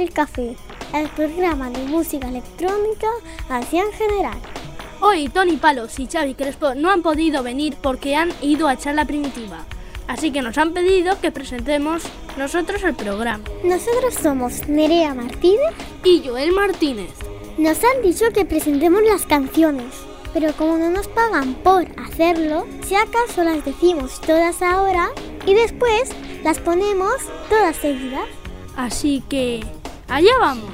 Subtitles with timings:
[0.00, 0.56] Electric Café,
[0.94, 3.06] el programa de música electrónica
[3.50, 4.38] así en general.
[5.00, 8.94] Hoy Tony Palos y Xavi Crespo no han podido venir porque han ido a echar
[8.94, 9.66] la primitiva.
[10.08, 12.04] Así que nos han pedido que presentemos
[12.38, 13.44] nosotros el programa.
[13.62, 17.12] Nosotros somos Nerea Martínez Y Joel Martínez.
[17.58, 19.92] Nos han dicho que presentemos las canciones,
[20.32, 25.10] pero como no nos pagan por hacerlo, si acaso las decimos todas ahora
[25.44, 26.10] y después
[26.42, 27.16] las ponemos
[27.50, 28.24] todas seguidas.
[28.76, 29.60] Así que
[30.10, 30.70] allá vamos.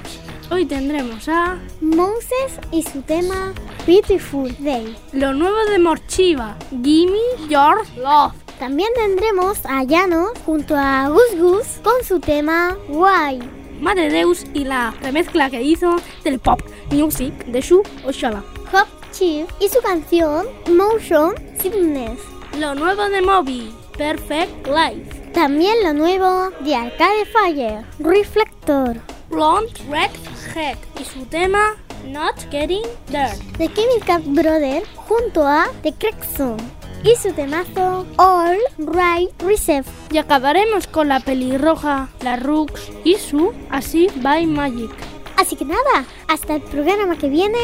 [0.50, 3.52] Hoy tendremos a Moses y su tema
[3.86, 4.96] Beautiful Day.
[5.12, 7.18] lo nuevo de Morchiva, Gimme
[7.48, 8.34] Your Love.
[8.58, 13.40] También tendremos a Llanos junto a Gus Gus con su tema Why.
[13.80, 18.42] Madre Deus y la remezcla que hizo del pop music de Shu Oshala.
[18.72, 22.18] Hop Chief y su canción Motion Sickness.
[22.58, 25.30] Lo nuevo de Moby, Perfect Life.
[25.34, 28.96] También lo nuevo de Arcade Fire, Reflector.
[29.28, 30.10] Blonde Red
[30.54, 33.36] Head y su tema Not Getting There.
[33.58, 36.56] The Chemical Brother junto a The Crackson
[37.02, 39.88] y su temazo All Right Reserve.
[40.10, 44.90] Y acabaremos con la pelirroja, la Rux y su Así by Magic.
[45.36, 47.58] Así que nada, hasta el programa que viene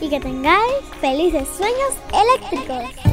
[0.00, 3.07] y que tengáis felices sueños eléctricos.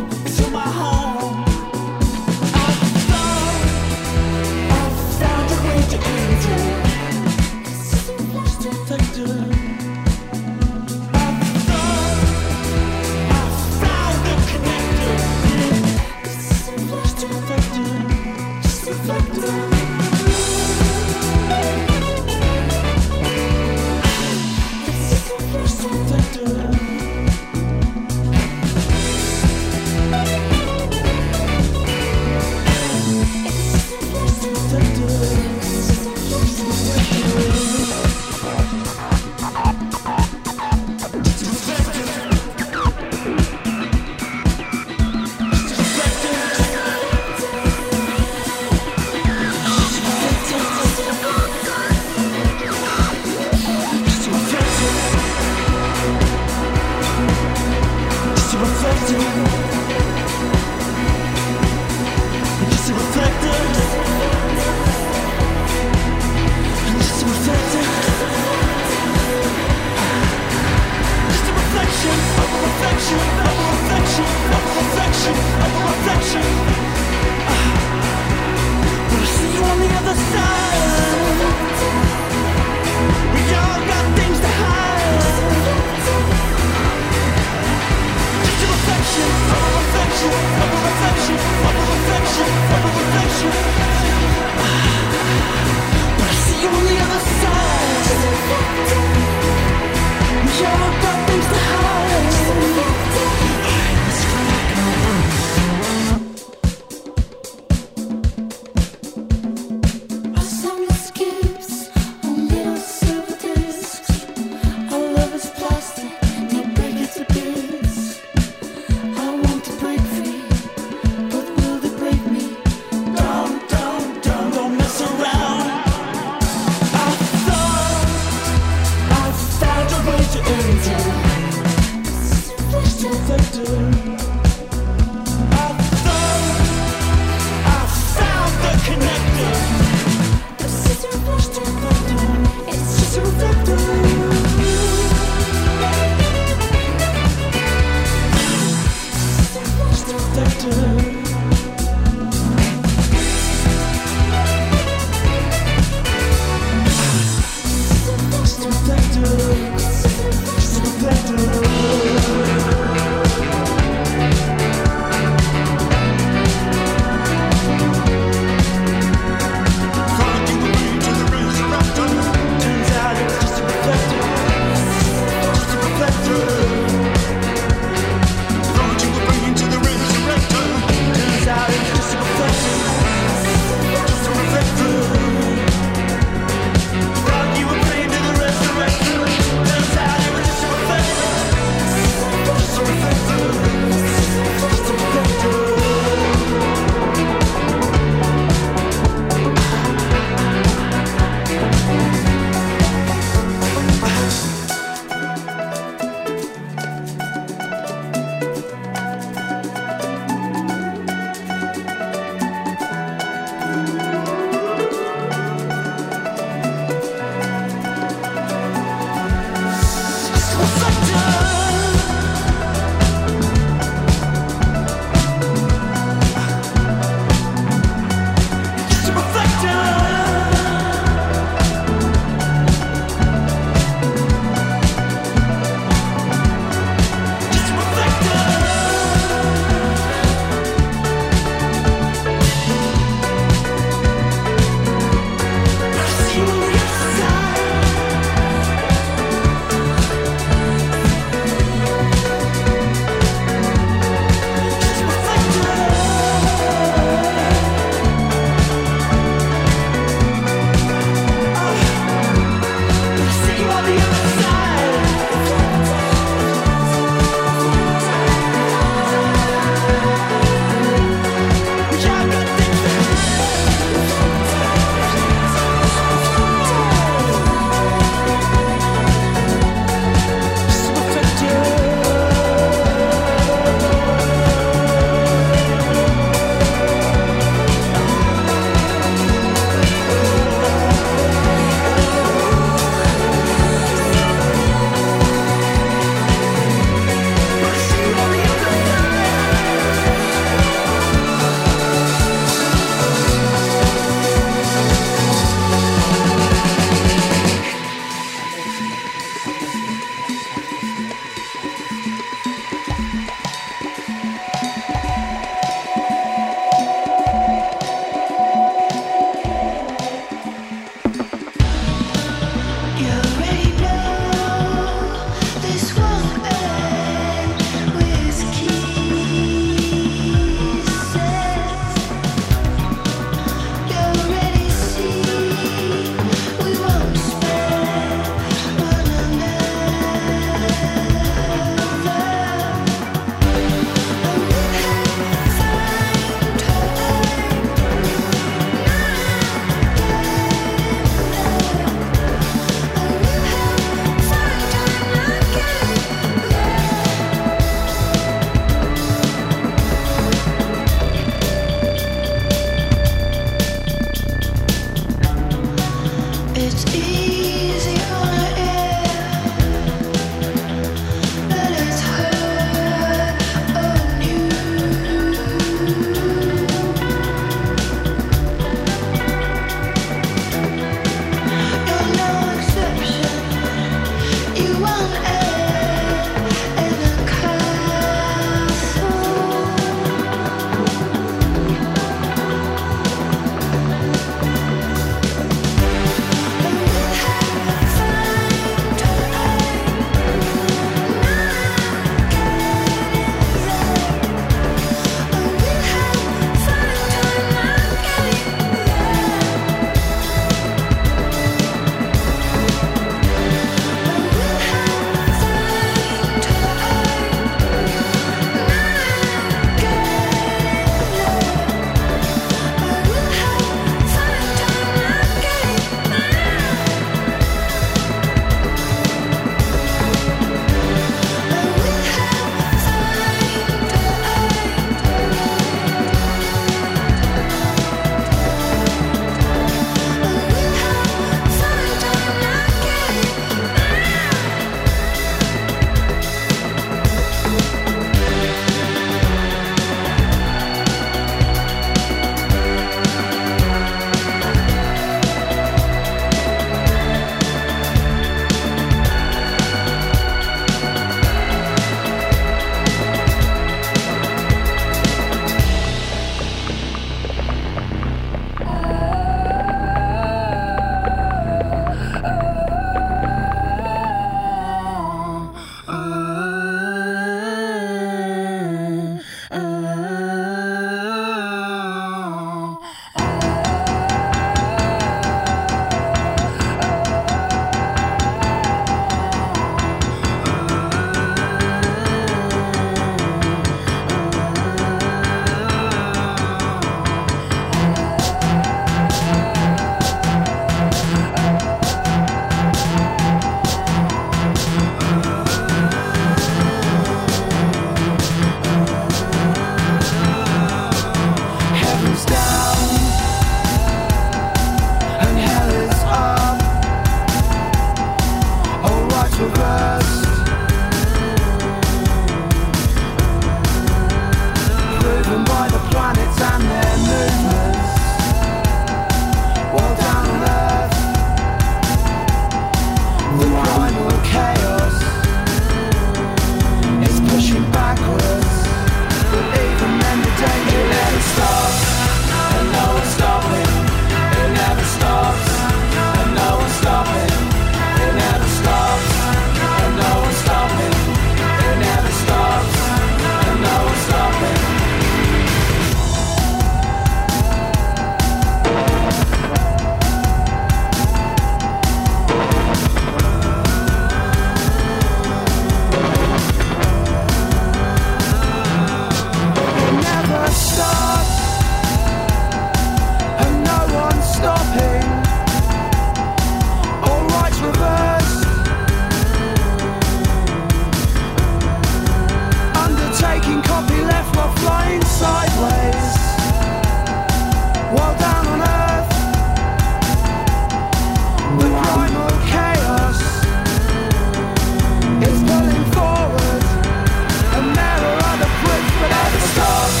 [599.61, 600.00] go.